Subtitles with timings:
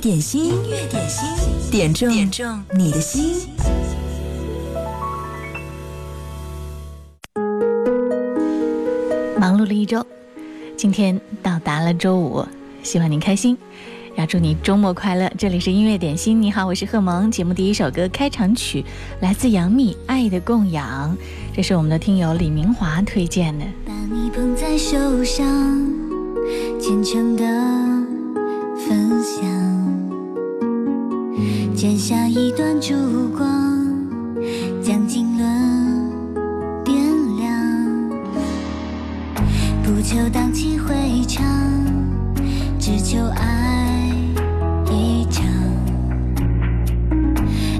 [0.00, 3.46] 点心，音乐点心，点中点中你的心。
[9.38, 10.06] 忙碌了一周，
[10.74, 12.42] 今天到达了周五，
[12.82, 13.58] 希望你开心，
[14.16, 15.30] 要祝你周末快乐。
[15.36, 17.30] 这里是音乐点心，你好，我是贺萌。
[17.30, 18.82] 节目第一首歌开场曲
[19.20, 21.14] 来自杨幂《爱的供养》，
[21.54, 23.66] 这是我们的听友李明华推荐的。
[23.84, 25.44] 把你捧在手上，
[26.80, 27.44] 虔诚的
[31.80, 32.94] 剪下一段烛
[33.34, 33.48] 光，
[34.82, 36.12] 将经纶
[36.84, 36.94] 点
[37.38, 38.10] 亮。
[39.82, 40.94] 不求荡气回
[41.26, 41.42] 肠，
[42.78, 44.14] 只求爱
[44.90, 45.42] 一场。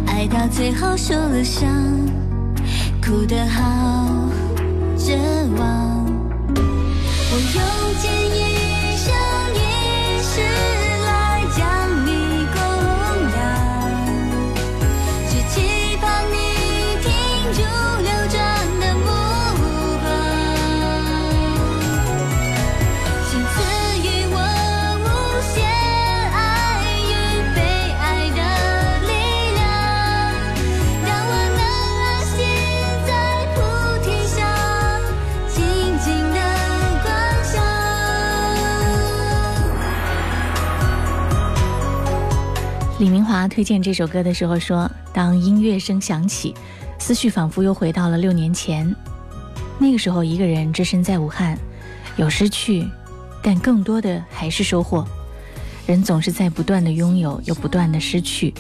[0.07, 1.69] 爱到最后受了伤，
[3.05, 4.30] 哭得好
[4.97, 5.19] 绝
[5.59, 6.07] 望。
[6.57, 7.61] 我用
[8.01, 8.11] 尽
[43.01, 46.54] 李明华推荐这首歌的时候说：“当音乐声响起，
[46.98, 48.95] 思绪仿佛又回到了六年前。
[49.79, 51.59] 那个时候，一个人置身在武汉，
[52.18, 52.87] 有失去，
[53.43, 55.02] 但更多的还是收获。
[55.87, 58.52] 人总是在不断的拥有，又不断的失去。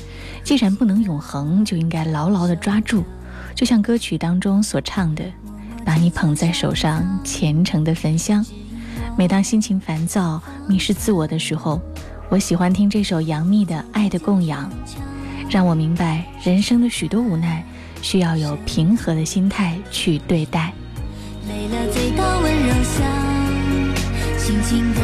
[0.42, 3.04] 既然不能永恒，就应该牢牢的抓住。
[3.54, 5.22] 就像歌曲当中所唱的
[5.84, 8.42] ：‘把你捧在手上，虔诚的焚香。’
[9.18, 11.78] 每当心情烦躁、迷失自我的时候。”
[12.30, 14.70] 我喜欢听这首杨幂的《爱的供养》，
[15.50, 17.64] 让我明白人生的许多无奈，
[18.02, 20.72] 需要有平和的心态去对待。
[21.48, 23.04] 累了醉倒温柔乡，
[24.38, 25.00] 轻轻地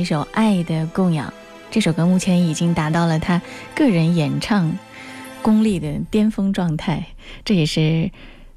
[0.00, 1.28] 一首《爱的供养》。
[1.70, 3.40] 这首歌目前已经达到了他
[3.74, 4.72] 个人演唱
[5.42, 7.04] 功力的巅峰状态，
[7.44, 8.10] 这也是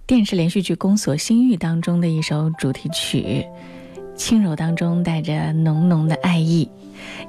[0.08, 3.46] 电视连续剧《宫锁心玉》当中的一首主题曲，
[4.16, 6.70] 轻柔当中带着浓浓的爱意。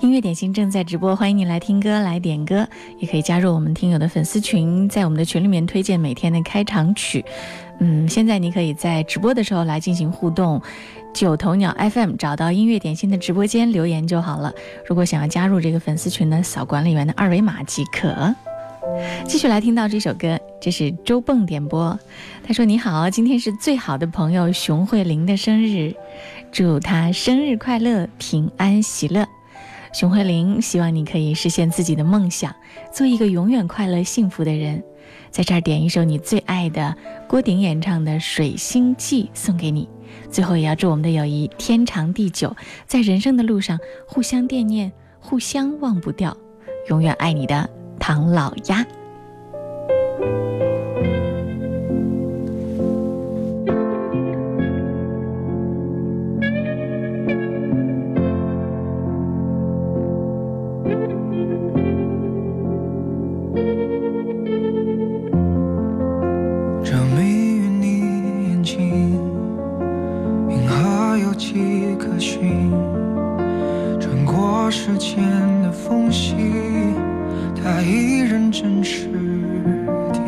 [0.00, 2.68] 音乐点心正在直播，欢迎你来听歌、来点歌，
[3.00, 7.24] 也可以加入我们听友的粉丝群，在我们的群里面推荐每天的开场曲。
[7.80, 10.62] 嗯，现在你可以在直播的时候来进行互动，
[11.14, 14.52] 九头鸟 FM 找到音乐点心的直播间留言就好了。
[14.86, 18.34] 如果想要加入这个粉丝群呢，扫管理员的二维码即可。
[19.24, 21.98] 继续来听到这首歌，这是周蹦点播。
[22.46, 25.94] 他说：“你好，今天是最好的朋友熊慧玲的生日，
[26.52, 29.26] 祝她生日快乐，平安喜乐。”
[29.94, 32.54] 熊慧玲，希望你可以实现自己的梦想，
[32.92, 34.82] 做一个永远快乐幸福的人。
[35.30, 36.96] 在这儿点一首你最爱的
[37.28, 39.88] 郭顶演唱的《水星记》送给你。
[40.30, 42.56] 最后也要祝我们的友谊天长地久，
[42.86, 46.36] 在人生的路上互相惦念，互相忘不掉，
[46.88, 47.68] 永远爱你的
[47.98, 48.84] 唐老鸭。
[74.00, 75.16] 穿过时间
[75.62, 76.34] 的缝隙，
[77.54, 79.08] 他依然真实
[80.12, 80.20] 地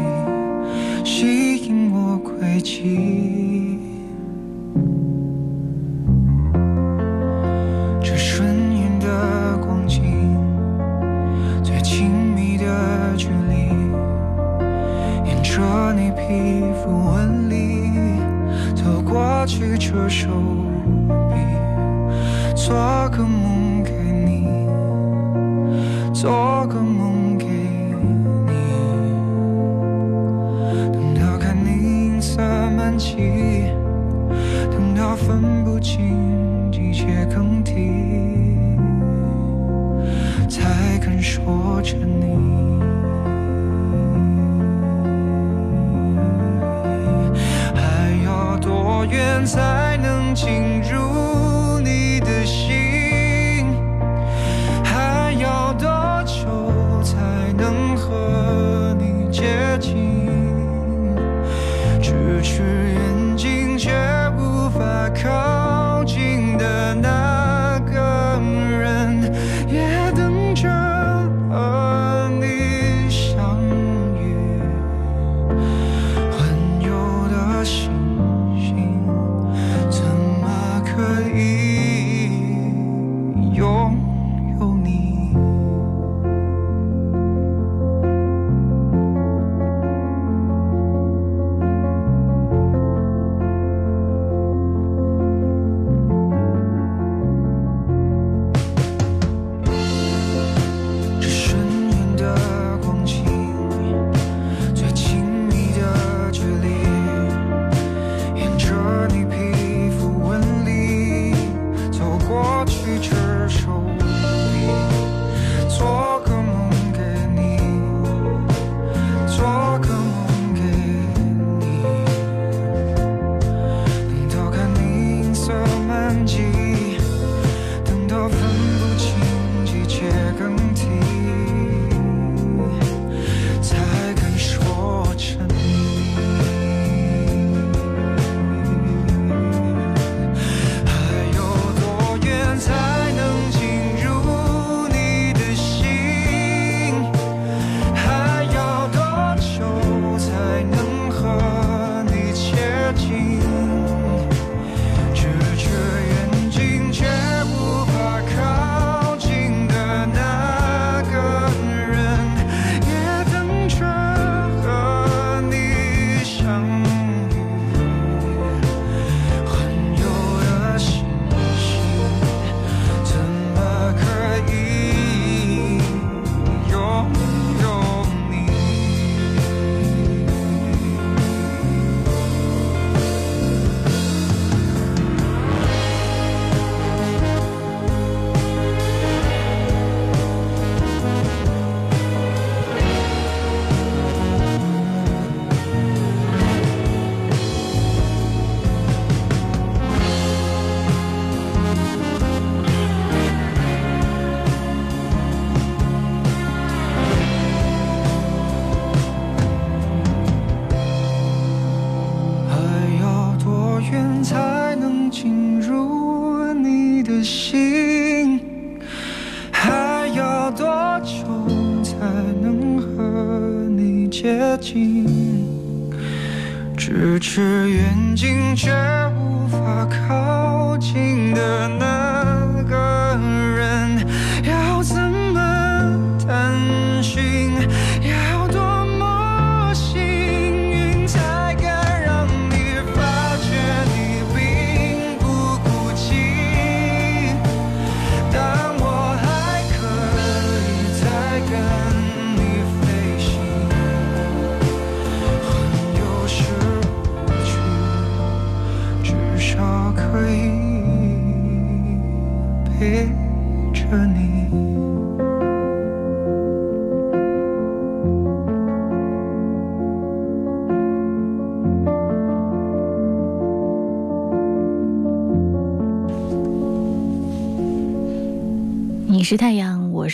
[1.05, 3.36] 吸引我轨迹。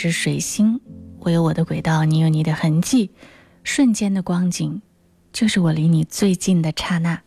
[0.02, 0.80] 是水星
[1.20, 3.12] 我有我的轨道你有你的痕迹
[3.62, 4.82] 瞬间的光景
[5.32, 7.20] 就是我离你最近的刹那。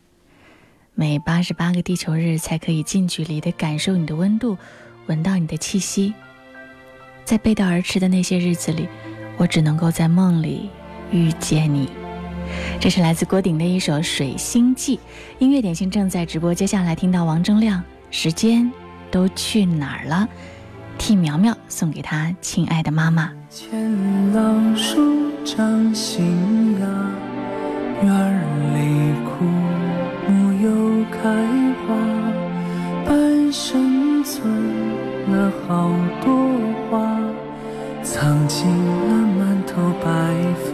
[0.93, 4.57] 每八十八个地球日才可以近距离的感受你的温度
[5.05, 6.13] 闻到你的气息。
[7.23, 8.89] 在背道而驰的那些日子里
[9.37, 10.69] 我只能够在梦里
[11.11, 11.89] 遇见你。
[12.81, 14.99] 这是来自郭顶的一首水星记
[15.39, 18.69] 音乐点心正在直播接下来听到王铮亮时间
[19.09, 20.27] 都去哪儿了？
[20.97, 23.31] 替苗苗送给她亲爱的妈妈。
[23.49, 23.69] 见
[24.33, 24.99] 老树
[25.45, 26.87] 长新芽，
[28.03, 28.41] 院儿
[28.73, 29.45] 里枯
[30.27, 31.17] 木又开
[31.85, 31.87] 花，
[33.05, 34.51] 半生存
[35.31, 35.89] 了好
[36.23, 36.27] 多
[36.89, 36.93] 话，
[38.03, 40.05] 藏进了满头白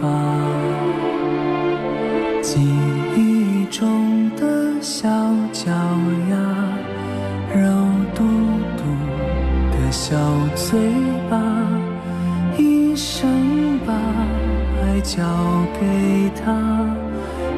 [2.42, 2.60] 记
[3.16, 5.08] 忆中的小
[5.52, 5.70] 脚
[10.12, 10.18] 小
[10.54, 10.78] 嘴
[11.30, 11.40] 巴，
[12.58, 15.24] 一生把爱交
[15.80, 16.52] 给他，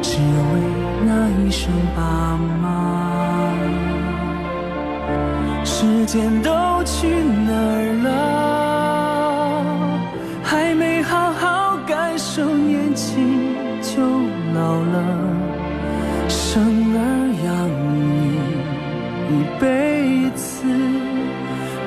[0.01, 0.61] 只为
[1.05, 3.51] 那一声爸妈。
[5.65, 6.51] 时间都
[6.85, 8.44] 去哪儿了？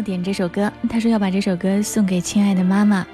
[0.00, 3.06] 点这首歌，他说要把这首歌送给亲爱的妈妈。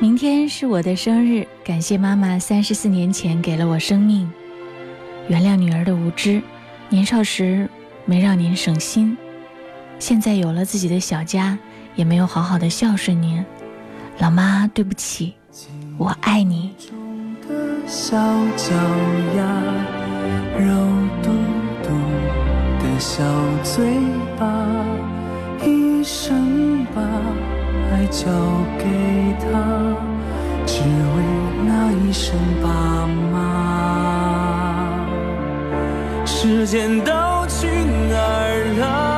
[0.00, 4.30] 明天是我的生日，感谢妈妈三十四年前给了我生命，
[5.28, 6.40] 原谅女儿的无知，
[6.88, 7.68] 年少时
[8.04, 9.16] 没让您省心，
[9.98, 11.58] 现在有了自己的小家，
[11.96, 13.44] 也没有好好的孝顺您。
[14.18, 15.34] 老妈，对不起，
[15.96, 16.70] 我爱你。
[17.86, 18.16] 小
[18.56, 18.74] 脚
[19.36, 19.42] 丫，
[20.58, 20.68] 肉
[21.22, 21.30] 嘟
[21.82, 21.88] 嘟
[22.78, 23.24] 的小
[23.64, 23.96] 嘴
[24.38, 24.46] 巴，
[26.10, 27.02] 生把
[27.92, 28.24] 爱交
[28.78, 28.84] 给
[29.38, 29.46] 他，
[30.64, 30.86] 只为
[31.66, 32.66] 那一声爸
[33.30, 33.36] 妈。
[36.24, 37.12] 时间都
[37.46, 37.66] 去
[38.08, 39.17] 哪儿了？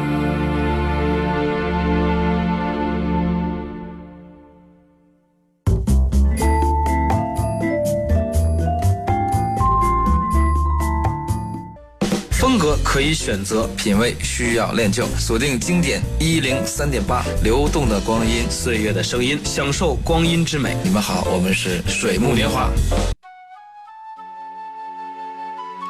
[13.00, 15.06] 可以选择，品味需要练就。
[15.18, 20.76] 锁定经典一零三点八，流动的光阴，岁月的声音，享受光阴之美。
[20.82, 22.70] 你们好，我们是水木年华。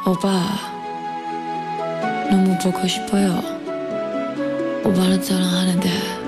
[0.04, 0.58] 欧巴,
[2.30, 3.42] 너무 보고 싶어요.
[4.84, 6.19] 오빠는 사랑하는데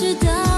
[0.00, 0.49] 值得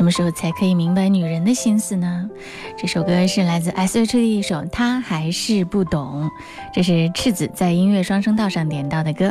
[0.00, 2.26] 什么时候才可以明白女人的心思呢？
[2.74, 4.16] 这首歌是来自 S.H.
[4.16, 6.24] 的一首《他还是不懂》，
[6.72, 9.30] 这是赤子在音乐双声道上点到的歌。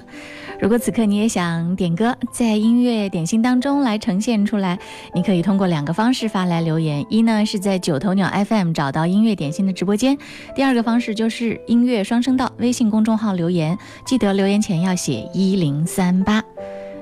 [0.61, 4.77] 如果此刻你也想点歌，在音乐点心当中来呈现出来，
[5.15, 10.15] 你可以通过两个方式发来留言：一呢是在九头鸟 FM 找到音乐点心的直播间；
[10.55, 16.43] 第二个方式就是音乐双声道微信公众号留言，记得留言前要写一零三八。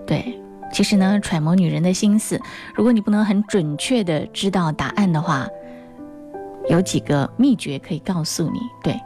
[0.07, 0.39] 对，
[0.71, 2.39] 其实呢，揣摩女人的心思，
[2.75, 5.47] 如果你不能很准确的知道答案的话，
[6.69, 8.59] 有几个秘诀可以告诉你。
[8.83, 8.99] 对，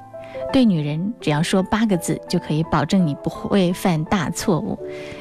[0.52, 4.78] 对女人只要说八个字，就可以保证你不会犯大错误。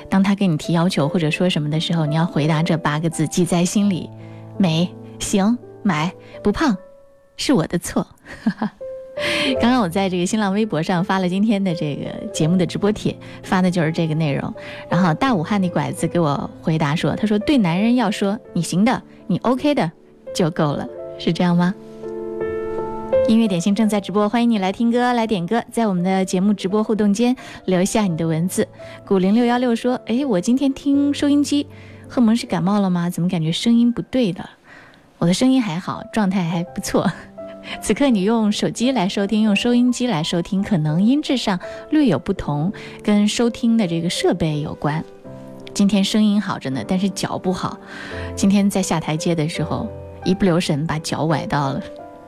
[0.09, 4.09] 当她给你提要求或者说什么的时候，你要回答这八个字，记在心里：
[4.57, 6.77] 美、行、买、不胖，
[7.37, 8.07] 是我的错。
[9.61, 14.53] 刚刚我在这个新浪微博上发了今天的这个节目的直播帖，发的就是这个内容。
[14.89, 19.91] 然后大武汉的拐子给我回答说：“他说对男人要说你行的，你 OK 的
[20.35, 21.75] 就够了，是这样吗？”
[23.29, 28.67] 音乐点心正在直播，欢迎你来听歌来点歌，在我们的节目直播互动间留下你的文字。
[29.07, 31.67] 古零六幺六说：“哎，我今天听收音机，
[32.09, 33.11] 贺蒙是感冒了吗？
[33.11, 34.49] 怎么感觉声音不对的？
[35.19, 37.09] 我的声音还好，状态还不错。”
[37.81, 41.59] 此刻你用手机来收听，用收音机来收听，可能音质上
[41.91, 45.05] 略有不同，跟收听的这个设备有关。
[45.73, 47.79] 今天声音好着呢，但是脚不好。
[48.35, 49.89] 今天在下台阶的时候，
[50.25, 51.83] 一不留神把脚崴到了。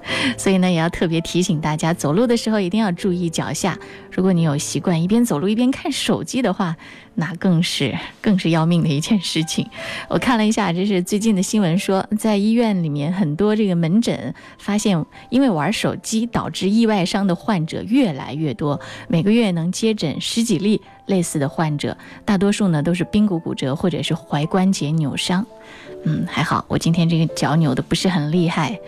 [0.36, 3.78] 所以呢，也要特别提醒大家，走路的时候一定要注意脚下。
[4.10, 6.76] 如果你有习惯一边走路一边看手机的话，
[7.14, 9.66] 那更是 更是要命的一件事情。
[10.08, 25.46] 我看了一下，这是最近的新闻说，在医院里面很多这个门诊发现，因为玩手机导致意外伤的患者越来越多，每个月能接诊十几例类似的患者，大多数呢都是髌骨骨折或者是踝关节扭伤。
[26.04, 28.78] 嗯，还好我今天这个脚扭的不是很厉害。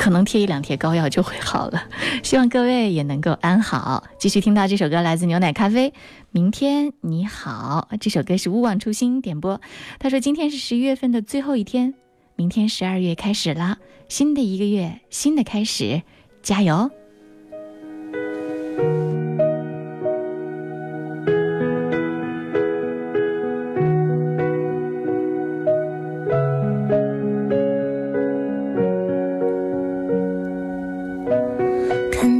[0.00, 1.84] 可能贴一两贴膏药就会好了，
[2.24, 4.02] 希望各位也能够安好。
[4.18, 5.92] 继续听到这首歌，来自牛奶咖啡。
[6.30, 9.60] 明天你好，这首歌是勿忘初心点播。
[9.98, 11.92] 他说今天是十一月份的最后一天，
[12.34, 13.76] 明天十二月开始啦，
[14.08, 16.00] 新的一个月，新的开始，
[16.42, 16.90] 加油！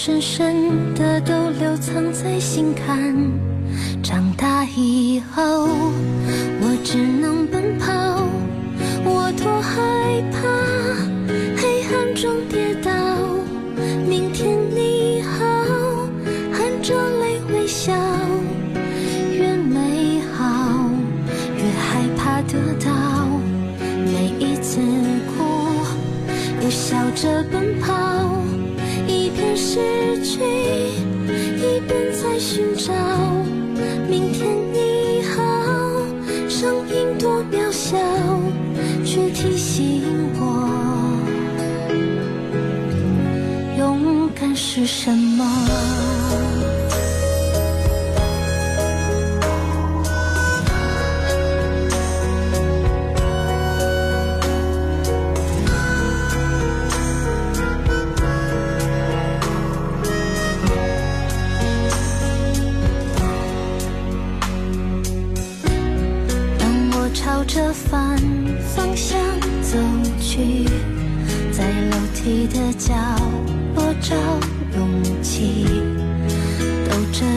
[0.00, 3.07] 深深的都留藏在心坎。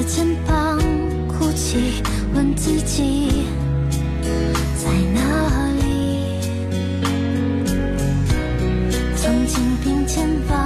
[0.03, 0.79] 肩膀
[1.27, 2.01] 哭泣，
[2.33, 3.45] 问自己
[4.77, 5.19] 在哪
[5.79, 5.81] 里。
[9.15, 10.60] 曾经并肩往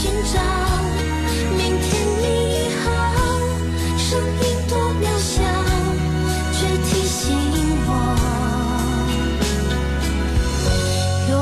[0.00, 0.38] 寻找。
[1.56, 1.90] 明天
[2.22, 2.22] 你
[2.84, 2.86] 好，
[3.98, 5.42] 声音多渺小，
[6.52, 7.18] 却提醒
[7.84, 7.90] 我。
[11.30, 11.32] 勇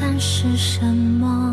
[0.00, 1.49] 敢是什么？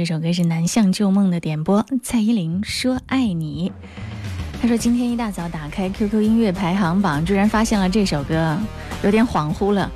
[0.00, 3.70] 这首歌是南向旧梦的点播，蔡依林说爱你。
[4.58, 8.58] 他说今天一大早打开 QQ 音乐排行榜，居然发现了这首歌，
[9.04, 9.92] 有点恍惚了。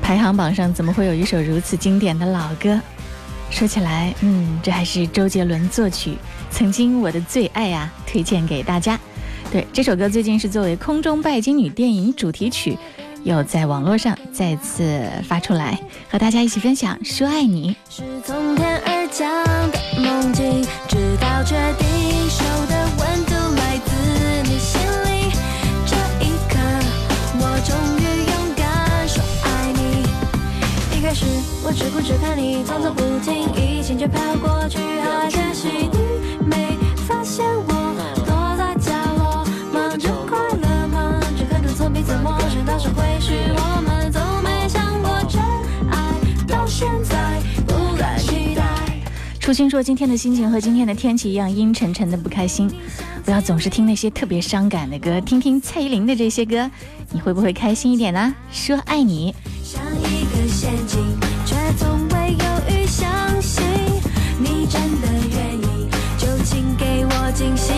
[0.00, 2.80] 排行榜上怎么会有一首如此经典的老歌？
[3.50, 6.14] 说起来，嗯，这还是周杰伦作曲，
[6.48, 8.96] 曾经我的最爱啊，推荐给大家。
[9.50, 12.78] 对，这首歌最近是作为《空中拜金女》电影主题曲，
[13.24, 16.96] 又在网络上再次发出来，和大家一起分享。
[17.04, 17.74] 说爱你。
[19.10, 19.26] 强
[19.70, 23.90] 的梦境，直到确定手的温度来自
[24.44, 25.32] 你心里。
[25.86, 26.58] 这一刻，
[27.40, 30.04] 我终于勇敢说爱你。
[30.96, 31.24] 一开始
[31.64, 36.77] 我只顾着看你匆匆不经意，心却飘过去，好可惜你没
[49.48, 52.70] 初心说：“今天的心情和今天的天气一样阴沉沉的不开心，
[53.24, 56.70] 不要总是听那些特别伤感的歌，听听蔡依林的这些歌，
[57.12, 59.34] 你会不会开心一点呢？”说爱你，
[59.64, 61.00] 像一个陷阱，
[61.46, 63.08] 却从未犹豫相
[63.40, 63.64] 信
[64.38, 67.77] 你真的愿意，就请给我惊喜。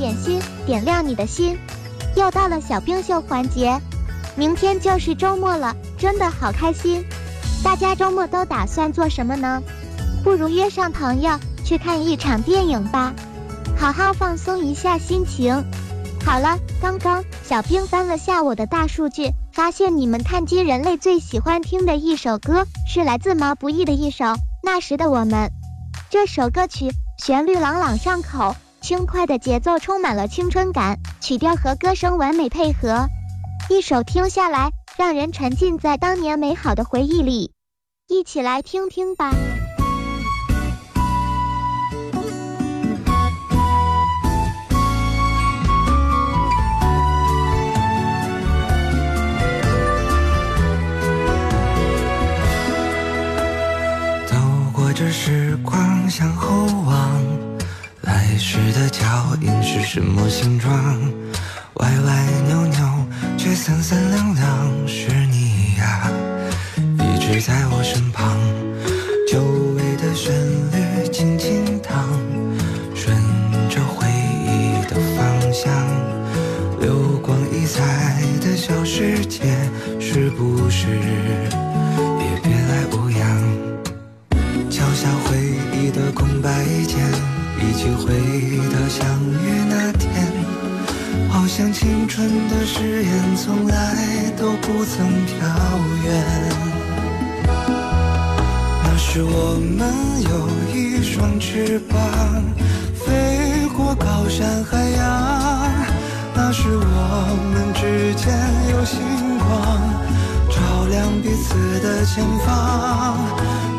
[0.00, 1.58] 点心，点亮你的心。
[2.16, 3.78] 又到了小冰秀环节，
[4.34, 7.04] 明天就是周末了，真的好开心。
[7.62, 9.62] 大家周末都打算做什么呢？
[10.24, 13.12] 不如约上朋友去看一场电影吧，
[13.76, 15.62] 好好放松一下心情。
[16.24, 24.24] 好了，刚刚小冰翻了下我的大数据，发现你们碳基人类最喜欢听的一首歌是来自毛不易的一首
[24.62, 25.48] 《那时的我们》。
[26.08, 33.06] 这首歌曲旋律朗朗上口，轻快的节奏充满了青春感，曲调和歌声完美配合，
[33.68, 37.52] 一首听下来让人沉浸在当年美好的回忆里。
[38.08, 39.30] 一起来听听吧。
[54.26, 54.36] 走
[54.74, 57.29] 过这时光，向后望，
[58.40, 60.72] 时的脚印是什么形状？
[61.74, 66.10] 歪歪扭扭，却三三两两，是你呀，
[66.78, 68.38] 一直在我身旁。
[69.28, 69.42] 久
[69.76, 70.34] 违的旋
[70.72, 72.08] 律轻轻淌，
[72.94, 73.14] 顺
[73.68, 75.70] 着回忆的方向，
[76.80, 79.42] 流光溢彩的小世界，
[80.00, 83.20] 是不是也别来无恙？
[84.70, 85.36] 敲下回
[85.76, 86.98] 忆的空白键，
[87.60, 88.14] 一起回
[88.72, 89.06] 到相
[89.44, 90.08] 遇那天。
[91.28, 95.36] 好像青春的誓言从来都不曾飘
[96.04, 96.08] 远。
[98.82, 99.80] 那时我们
[100.22, 100.30] 有
[100.74, 101.98] 一双翅膀，
[102.94, 105.00] 飞过高山海洋。
[106.34, 106.76] 那时我
[107.52, 108.32] 们之间
[108.70, 108.98] 有星
[109.38, 109.48] 光，
[110.90, 113.16] 亮彼此的前方。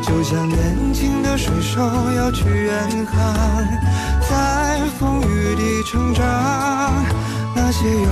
[0.02, 1.80] 就像年轻的水手
[2.16, 3.64] 要去远航，
[4.28, 6.24] 在风雨里成长。
[7.54, 8.08] 那些有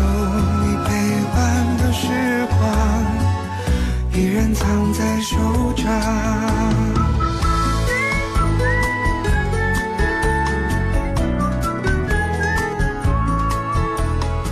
[0.63, 0.91] 你陪
[1.35, 2.69] 伴的时光，
[4.13, 5.87] 依然藏在手掌。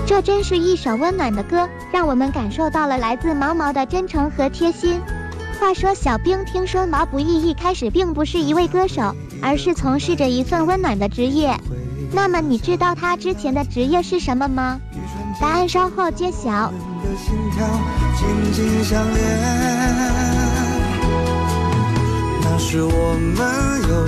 [0.07, 5.01] 这真是一首温暖的歌，让我们感受到了来自毛毛的真诚和贴心。
[5.61, 11.57] 话说，小兵听说毛不易一开始并不是一位歌手，而是从事着一份温暖的职业。
[12.12, 14.81] 那么，你知道他之前的职业是什么吗？
[15.40, 16.72] 答案稍后揭晓。
[22.40, 23.38] 那时我们
[23.88, 24.07] 有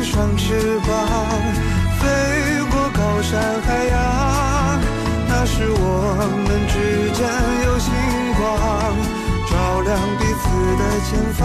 [0.00, 0.88] 一双翅膀，
[1.98, 2.04] 飞
[2.70, 4.53] 过高山海洋。
[5.46, 5.76] 那时我
[6.48, 6.74] 们之
[7.12, 7.20] 间
[7.66, 7.92] 有星
[8.40, 8.48] 光，
[9.44, 9.52] 照
[9.84, 10.42] 亮彼此
[10.80, 11.44] 的前方。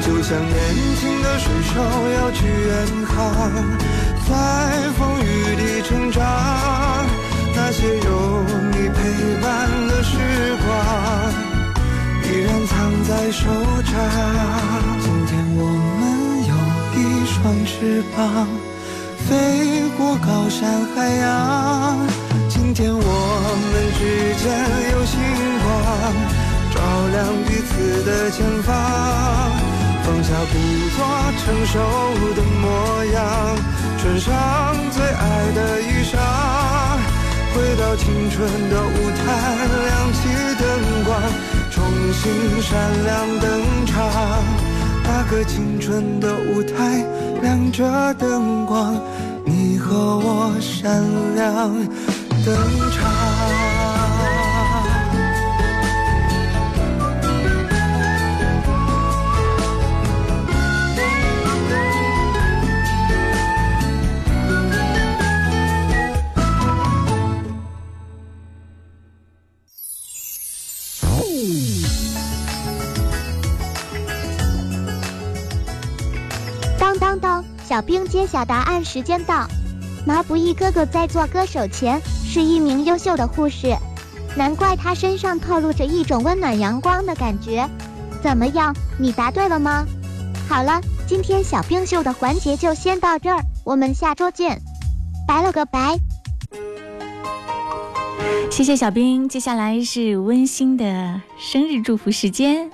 [0.00, 0.54] 就像年
[0.94, 1.74] 轻的水手
[2.14, 2.70] 要去远
[3.10, 3.50] 航，
[4.22, 4.30] 在
[4.96, 5.26] 风雨
[5.58, 6.22] 里成长。
[7.56, 8.08] 那些有
[8.70, 8.98] 你陪
[9.42, 9.50] 伴
[9.88, 10.14] 的时
[10.62, 10.70] 光，
[12.22, 13.50] 依然藏在手
[13.82, 13.98] 掌。
[15.00, 15.66] 今天我
[15.98, 16.00] 们
[16.46, 16.54] 有
[16.94, 18.46] 一双翅膀，
[19.28, 22.29] 飞过高山海洋。
[22.50, 24.50] 今天我们之间
[24.90, 25.14] 有星
[25.62, 25.70] 光，
[26.74, 26.76] 照
[27.12, 28.74] 亮彼此的前方。
[30.02, 30.58] 放下故
[30.96, 30.98] 作
[31.38, 31.78] 成熟
[32.34, 33.22] 的模样，
[33.98, 34.34] 穿上
[34.90, 36.18] 最爱的衣裳。
[37.54, 39.22] 回到青春的舞台，
[39.86, 40.18] 亮起
[40.58, 40.66] 灯
[41.04, 41.08] 光，
[41.70, 43.46] 重新闪亮登
[43.86, 43.94] 场。
[45.04, 47.06] 那个青春的舞台，
[47.42, 49.00] 亮着灯光，
[49.44, 51.04] 你和我闪
[51.36, 51.70] 亮
[52.44, 52.54] 登
[52.90, 53.10] 场。
[76.78, 77.44] 当当当！
[77.68, 79.46] 小兵揭晓答案时间到。
[80.06, 82.00] 毛不易哥哥在做歌手前
[82.32, 83.76] 是一名优秀的护士，
[84.36, 87.68] 难怪她身上透露着一种温暖阳光的感觉。
[88.22, 89.84] 怎么样，你答对了吗？
[90.48, 94.62] 好了，今天小冰秀的环节就先到这儿，我们下周见，
[95.26, 95.98] 拜了个拜。
[98.48, 99.28] 谢谢小兵。
[99.28, 102.70] 接下来是温馨的生日祝福时间，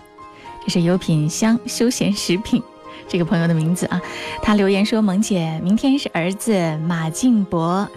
[0.67, 2.63] 这是有品香休闲食品
[3.09, 4.03] 这个朋友的名字啊。
[4.43, 7.89] 他留言说：“萌姐，明天是儿子马静博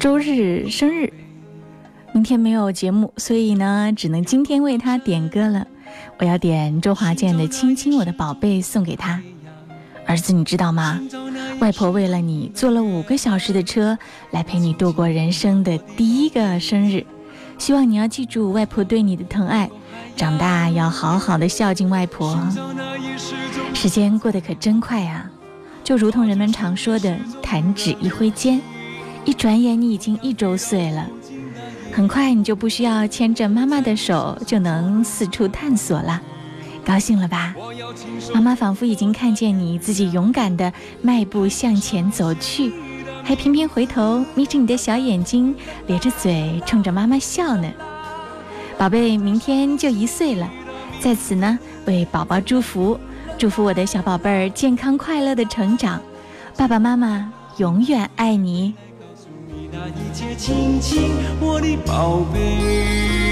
[0.00, 1.12] 周日生日，
[2.14, 5.66] 明天没有节目，所以呢，只能今天为他点歌了。
[6.18, 9.20] 我要点周华健的《亲亲我的宝贝》送给他。
[10.06, 10.98] 儿子，你知道吗？
[11.60, 13.98] 外婆为了你坐了五个小时的车
[14.30, 17.04] 来陪你度过人生的第一个生日，
[17.58, 19.70] 希望你要记住外婆对你的疼爱，
[20.16, 22.40] 长大要好好的孝敬外婆。
[23.74, 25.30] 时间过得可真快啊，
[25.84, 28.62] 就如同人们常说的“弹指一挥间”，
[29.30, 31.06] 一转眼你已经一周岁了。
[31.92, 36.20] 很快你就不需要牵着妈妈的手就能四处探索了，
[36.84, 37.54] 高兴了吧？
[38.34, 42.72] 妈妈仿佛已经看见你自己勇敢地迈步向前走去，
[43.22, 45.54] 还频频回头眯着你的小眼睛，
[45.86, 47.70] 咧着嘴冲着妈妈笑呢。
[48.76, 50.50] 宝贝，明天就一岁了，
[50.98, 52.98] 在此呢为宝宝祝福，
[53.38, 56.02] 祝福我的小宝贝儿健康快乐的成长，
[56.56, 58.74] 爸爸妈妈永远爱你。
[59.88, 63.29] 一切，亲亲我的宝贝。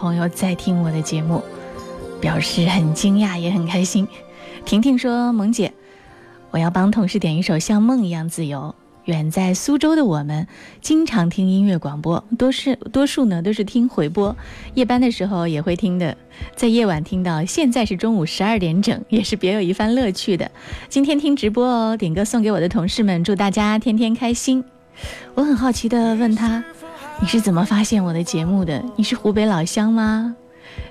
[0.00, 1.42] 朋友在听我的节目，
[2.22, 4.08] 表示很惊讶，也很开心。
[4.64, 5.74] 婷婷说：“萌姐，
[6.50, 8.74] 我要帮同事点一首《像梦一样自由》。
[9.04, 10.46] 远在苏州的我们，
[10.80, 14.34] 经常听音乐广播，多是多数呢都是听回播，
[14.72, 16.16] 夜班的时候也会听的。
[16.56, 20.50] 在夜晚听到现在是中午十二点整，也是别有一番乐趣的。
[20.88, 24.64] 今天听直播哦，点歌送给我的同事们，祝大家天天开心。
[25.34, 26.64] 我很好奇的问他。”
[27.20, 28.82] 你是怎么发现我的节目的？
[28.96, 30.34] 你是湖北老乡吗？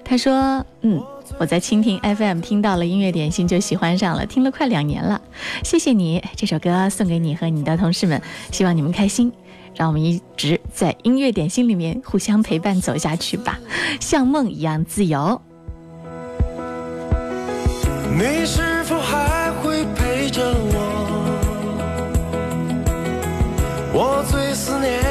[0.04, 1.04] 他说：“嗯，
[1.40, 5.20] 我在蜻蜓 FM 听到了音乐点心就喜欢上了，听了快两年了。
[5.64, 8.22] 谢谢你，这首歌送给你和你的同事们，
[8.52, 9.34] 希望你们开心，
[9.76, 13.58] 让我们一直在音乐点心里面互相陪伴走下去吧，
[14.00, 15.42] 像梦一样自由。
[18.16, 20.86] 你是否还会陪着我？
[23.92, 25.09] 我最思念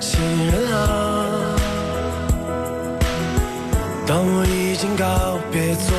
[0.00, 1.56] 亲人啊！
[4.06, 5.94] 当我已经告别昨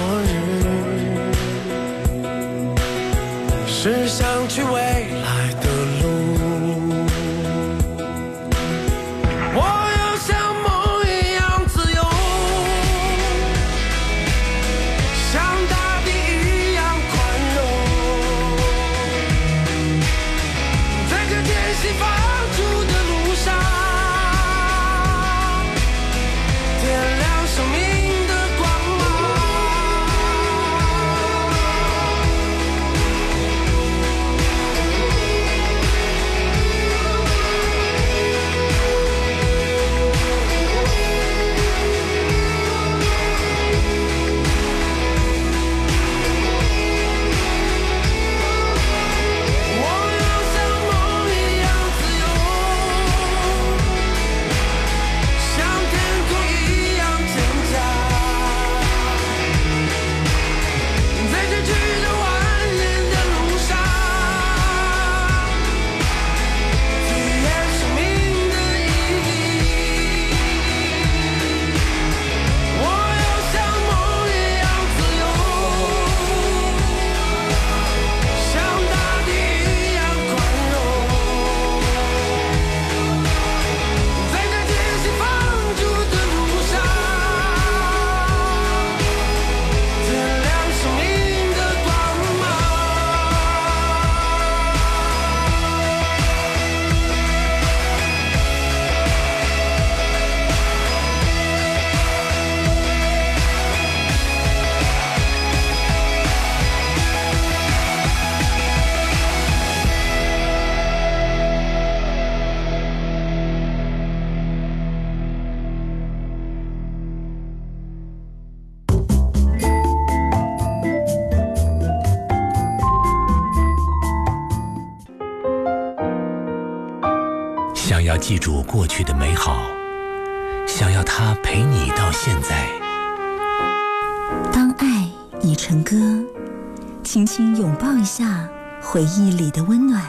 [138.91, 140.03] 回忆里的温暖。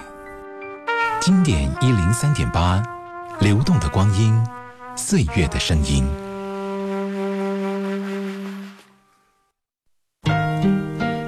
[1.20, 2.83] 经典一零三点八，
[3.39, 4.37] 流动的光阴，
[4.97, 6.05] 岁月的声音。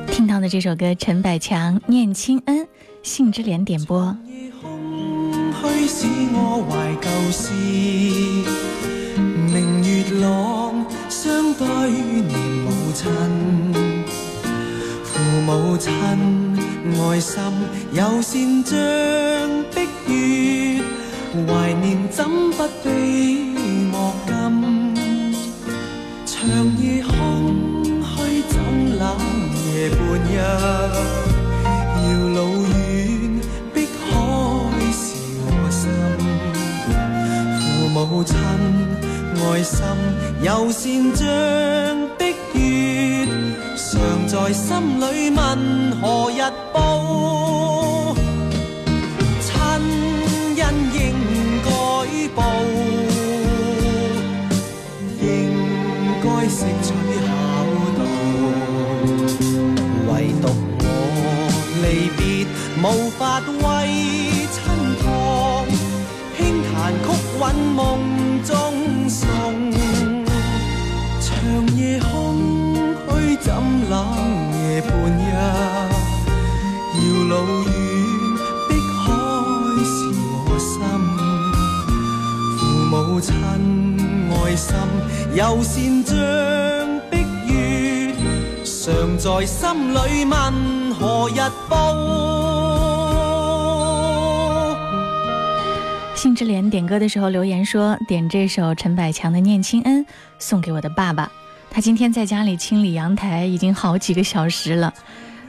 [0.09, 2.57] 听到的这首歌，陈百强《念亲恩》，
[3.05, 4.17] 信之莲点播。
[4.27, 7.53] 虚使我懷舊事，
[9.53, 13.09] 明月朗，相對念母亲。
[15.05, 16.54] 父母親
[16.85, 17.43] 愛心
[17.93, 18.77] 有善像
[19.75, 20.83] 碧月，
[21.49, 22.91] 懷念怎不悲
[23.91, 24.33] 莫禁。
[26.27, 26.37] 長
[26.79, 27.13] 夜空
[28.03, 28.13] 虛
[28.51, 28.55] 怎
[28.99, 29.03] 冷
[29.65, 30.37] 夜半日，
[32.03, 33.41] 遥路遠，
[33.73, 34.13] 碧海
[34.93, 35.03] 是
[35.41, 35.81] 我心。
[37.61, 38.31] 父母親
[39.41, 39.75] 愛心
[40.43, 40.83] 有善
[41.17, 41.25] 像
[42.19, 42.23] 碧
[42.53, 43.27] 月，
[43.75, 43.89] 常
[44.29, 45.41] 在心里問
[46.03, 46.43] 何日
[84.57, 84.77] 心
[85.35, 86.17] 有善像
[87.11, 87.19] 碧
[87.53, 88.15] 月，
[88.65, 91.75] 常在心里问何日报？
[96.15, 100.05] 信之莲点歌的时候留言说，点这首陈百强的《念亲恩》
[100.39, 101.31] 送给我的爸爸。
[101.69, 104.95] 他今天在家里清理阳台已经好几个小时了，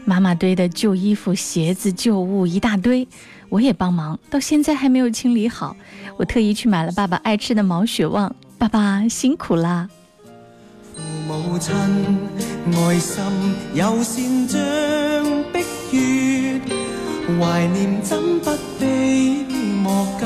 [0.03, 3.07] 妈妈堆的旧衣服、鞋子、旧物一大堆，
[3.49, 5.77] 我也帮忙，到现在还没有清理好。
[6.17, 9.89] 我特意去买了爸爸爱吃的毛血旺，爸爸辛苦啦！
[10.95, 11.73] 父母親
[12.73, 13.23] 愛心
[13.73, 14.63] 有善像
[15.51, 15.59] 碧
[15.91, 16.61] 月，
[17.39, 18.49] 懷念怎不
[18.79, 19.45] 悲
[19.83, 20.23] 莫禁。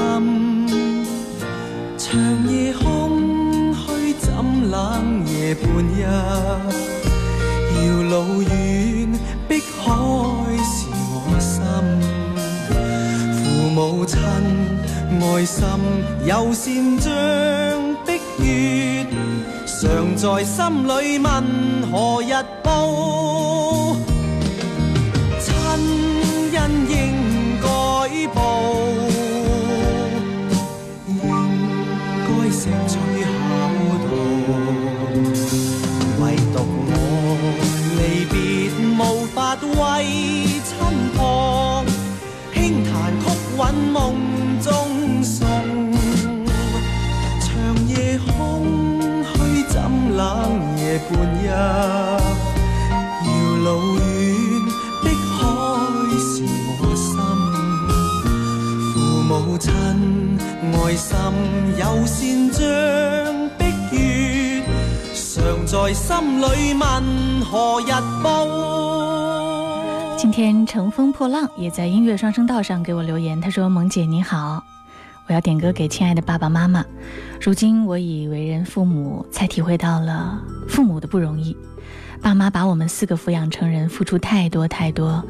[1.98, 4.30] 長夜空虛怎
[4.70, 6.06] 冷夜半日，
[7.76, 9.18] 遙路遠，
[9.48, 9.92] 碧海
[10.64, 11.60] 是我心。
[13.34, 14.16] 父母親
[15.20, 15.66] 愛心
[16.26, 17.10] 有善像，
[20.22, 21.44] 在心里问
[21.90, 22.46] 何日
[61.90, 62.64] 有善像
[63.58, 64.64] 碧月，
[65.12, 67.92] 常在心裏問何日
[68.24, 70.16] 報？
[70.16, 74.64] 今天乘风破浪也在音乐双声道上给我留言，他说：“萌姐你好，
[75.28, 76.86] 我要点歌给亲爱的爸爸妈妈。
[77.42, 81.58] 如今我已为人父母，才体会到了父母的不容易。
[82.22, 85.24] 爸妈把我们四个抚养成人，付出太多太多，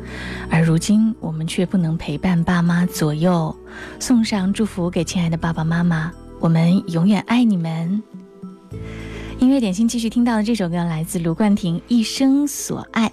[0.49, 3.55] 而如今我们却不能陪伴爸妈左右。
[3.97, 8.01] 送上祝福给亲爱的爸爸妈妈，我们永远爱你们。”
[9.39, 13.07] 音乐点心继续听到的这首歌来自卢冠廷《一生所爱》。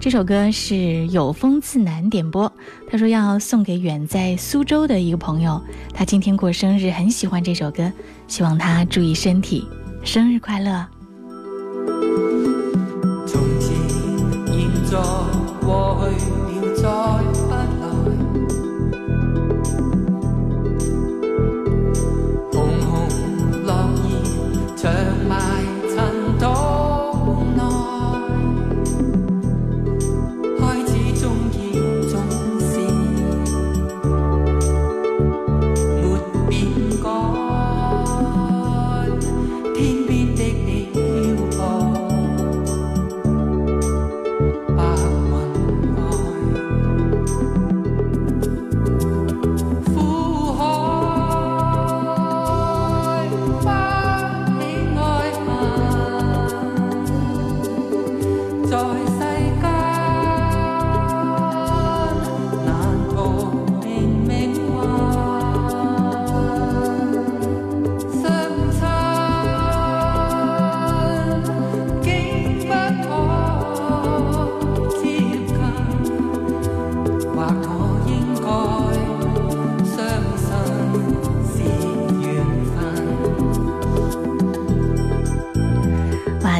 [0.00, 2.52] 这首歌是有风自南点播，
[2.88, 5.60] 他说要送给远在苏州的一个朋友，
[5.92, 7.92] 他今天过生日，很喜欢这首歌，
[8.28, 9.66] 希望他注意身体，
[10.04, 10.86] 生日快乐。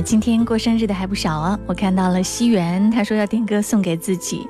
[0.08, 1.60] 今天过生日的还不少啊！
[1.66, 4.46] 我看到了西元，他说要点歌送给自己，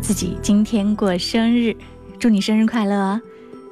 [0.00, 1.76] 自己今天过生日，
[2.18, 3.20] 祝你生日快乐啊！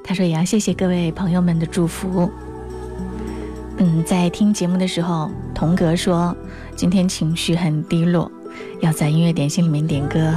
[0.03, 2.29] 他说也要谢谢各位朋友们的祝福。
[3.77, 6.37] 嗯，在听节目的时候，童格说
[6.75, 8.31] 今天情绪很低落，
[8.81, 10.31] 要在音乐点心里面点歌。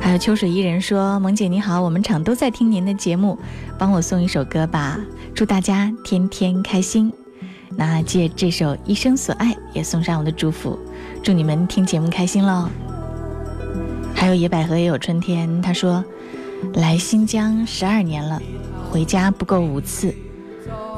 [0.00, 3.36] 还有秋水伊人说：“萌姐你好，我们厂都在听您的节目，
[3.76, 5.00] 帮我送一首歌吧，
[5.34, 7.12] 祝大家天天开心。”
[7.70, 10.78] 那借这首《一生所爱》也送上我的祝福，
[11.22, 12.68] 祝你们听节目开心喽。
[14.14, 16.04] 还有野百合也有春天，他说
[16.74, 18.40] ：“来新疆十二年了，
[18.90, 20.14] 回家不够五次，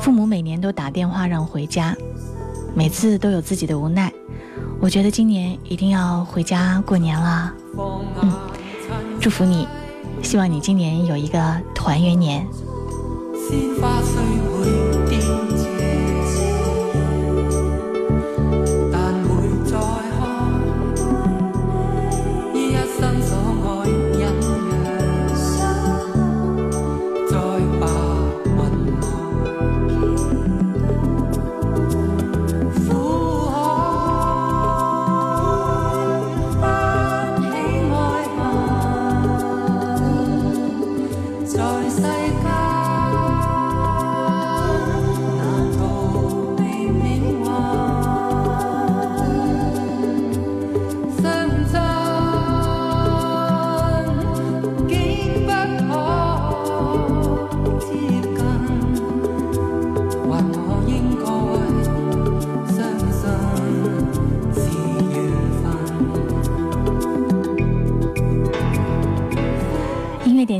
[0.00, 1.96] 父母每年都打电话让回家，
[2.74, 4.12] 每次都有自己的无奈。
[4.80, 7.52] 我觉得今年一定要回家过年了。”
[8.22, 8.32] 嗯。
[9.20, 9.66] 祝福你，
[10.22, 12.46] 希望你今年有一个团圆年。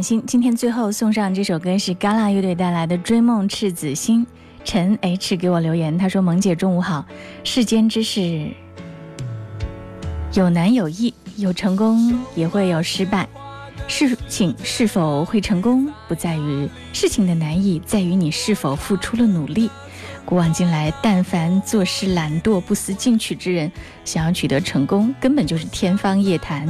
[0.09, 4.25] 今今天最后送上这首歌是嘎啦乐队带来的《追梦赤子心》。
[4.65, 7.05] 陈 H 给我留言，他说：“萌姐中午好，
[7.45, 8.49] 世间之事
[10.33, 13.29] 有难有易，有成功也会有失败。
[13.87, 19.69] 事情是否会成功，不在于事情的难易，在于你是否付出了努力。
[20.25, 23.71] 古往今来，但凡做事懒惰、不思进取之人，
[24.07, 26.67] 想要取得成功，根本就是天方夜谭。”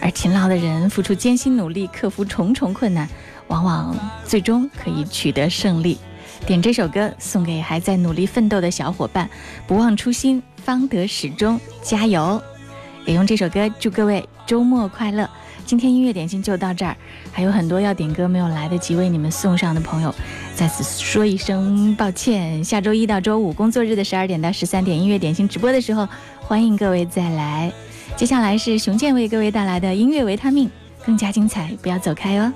[0.00, 3.08] 而勤劳的人付出艰辛努力，克服重重困难，
[3.48, 5.98] 往往最终可以取得胜利。
[6.46, 9.30] 点这首歌送给还在努力奋斗的小伙伴，
[9.66, 12.42] 不忘初心，方得始终，加油！
[13.06, 15.28] 也用这首歌祝各位周末快乐。
[15.66, 16.94] 今天音乐点心就到这儿，
[17.32, 20.14] 还有很多要点歌没有来得及为你们送上的朋友，
[20.54, 22.62] 在此说一声抱歉。
[22.62, 26.06] 下周一到周五工作日的十二点到十三点音乐点心直播的时候，
[26.40, 27.72] 欢迎各位再来。
[28.16, 30.70] 接下来是熊健为各位带来的音乐维他命，
[31.04, 32.52] 更加精彩，不要走开哦。